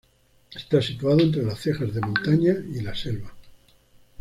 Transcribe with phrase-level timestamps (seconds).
[0.51, 3.31] Está situado entre la ceja de montaña y la selva.